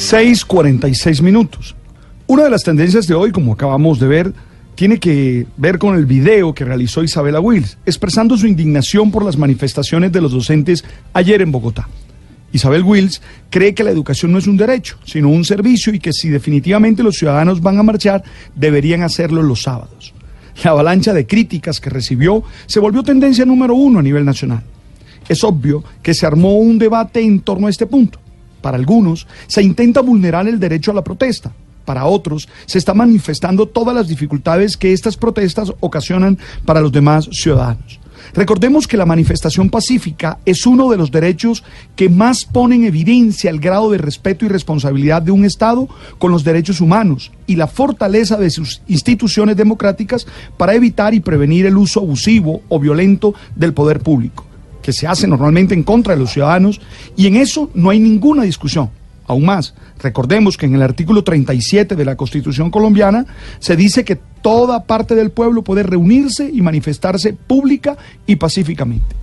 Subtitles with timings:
[0.00, 1.76] 6:46 minutos.
[2.26, 4.32] Una de las tendencias de hoy, como acabamos de ver,
[4.74, 9.36] tiene que ver con el video que realizó Isabela Wills, expresando su indignación por las
[9.36, 11.86] manifestaciones de los docentes ayer en Bogotá.
[12.50, 16.14] Isabel Wills cree que la educación no es un derecho, sino un servicio y que
[16.14, 18.24] si definitivamente los ciudadanos van a marchar,
[18.56, 20.14] deberían hacerlo los sábados.
[20.64, 24.62] La avalancha de críticas que recibió se volvió tendencia número uno a nivel nacional.
[25.28, 28.18] Es obvio que se armó un debate en torno a este punto.
[28.60, 31.52] Para algunos, se intenta vulnerar el derecho a la protesta.
[31.84, 37.28] Para otros, se está manifestando todas las dificultades que estas protestas ocasionan para los demás
[37.32, 37.98] ciudadanos.
[38.34, 41.64] Recordemos que la manifestación pacífica es uno de los derechos
[41.96, 46.30] que más pone en evidencia el grado de respeto y responsabilidad de un Estado con
[46.30, 51.76] los derechos humanos y la fortaleza de sus instituciones democráticas para evitar y prevenir el
[51.76, 54.49] uso abusivo o violento del poder público
[54.82, 56.80] que se hace normalmente en contra de los ciudadanos,
[57.16, 58.90] y en eso no hay ninguna discusión.
[59.26, 63.26] Aún más, recordemos que en el artículo 37 de la Constitución colombiana
[63.60, 69.14] se dice que toda parte del pueblo puede reunirse y manifestarse pública y pacíficamente.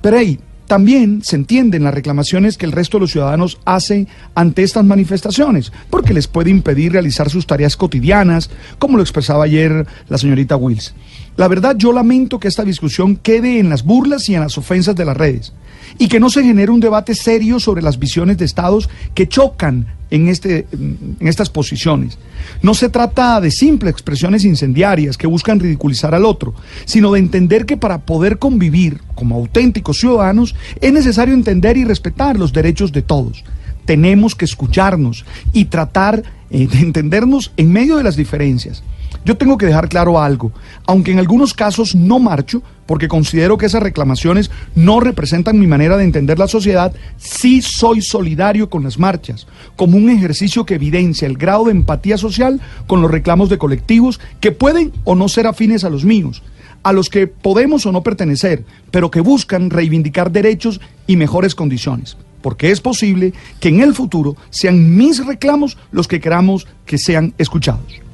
[0.00, 4.62] Pero ahí también se entienden las reclamaciones que el resto de los ciudadanos hacen ante
[4.62, 10.18] estas manifestaciones, porque les puede impedir realizar sus tareas cotidianas, como lo expresaba ayer la
[10.18, 10.94] señorita Wills.
[11.36, 14.96] La verdad, yo lamento que esta discusión quede en las burlas y en las ofensas
[14.96, 15.52] de las redes
[15.98, 19.86] y que no se genere un debate serio sobre las visiones de estados que chocan
[20.10, 22.18] en, este, en estas posiciones.
[22.62, 27.66] No se trata de simples expresiones incendiarias que buscan ridiculizar al otro, sino de entender
[27.66, 33.02] que para poder convivir como auténticos ciudadanos es necesario entender y respetar los derechos de
[33.02, 33.44] todos.
[33.86, 38.82] Tenemos que escucharnos y tratar eh, de entendernos en medio de las diferencias.
[39.24, 40.52] Yo tengo que dejar claro algo,
[40.86, 45.96] aunque en algunos casos no marcho, porque considero que esas reclamaciones no representan mi manera
[45.96, 51.26] de entender la sociedad, sí soy solidario con las marchas, como un ejercicio que evidencia
[51.26, 55.48] el grado de empatía social con los reclamos de colectivos que pueden o no ser
[55.48, 56.44] afines a los míos,
[56.84, 62.16] a los que podemos o no pertenecer, pero que buscan reivindicar derechos y mejores condiciones
[62.46, 67.34] porque es posible que en el futuro sean mis reclamos los que queramos que sean
[67.38, 68.05] escuchados.